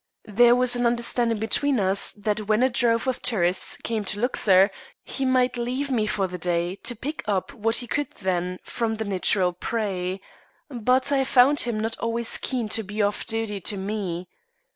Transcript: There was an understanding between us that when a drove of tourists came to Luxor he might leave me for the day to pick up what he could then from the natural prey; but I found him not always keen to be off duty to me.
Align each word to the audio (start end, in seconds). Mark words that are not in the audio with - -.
There 0.25 0.55
was 0.55 0.75
an 0.75 0.87
understanding 0.87 1.37
between 1.37 1.79
us 1.79 2.11
that 2.13 2.47
when 2.47 2.63
a 2.63 2.69
drove 2.69 3.05
of 3.05 3.21
tourists 3.21 3.77
came 3.77 4.03
to 4.05 4.19
Luxor 4.19 4.71
he 5.03 5.25
might 5.25 5.57
leave 5.57 5.91
me 5.91 6.07
for 6.07 6.25
the 6.25 6.39
day 6.39 6.75
to 6.77 6.95
pick 6.95 7.21
up 7.27 7.53
what 7.53 7.75
he 7.75 7.87
could 7.87 8.09
then 8.13 8.57
from 8.63 8.95
the 8.95 9.05
natural 9.05 9.53
prey; 9.53 10.19
but 10.71 11.11
I 11.11 11.23
found 11.23 11.59
him 11.59 11.79
not 11.79 11.99
always 11.99 12.39
keen 12.39 12.67
to 12.69 12.81
be 12.81 12.99
off 12.99 13.27
duty 13.27 13.59
to 13.59 13.77
me. 13.77 14.27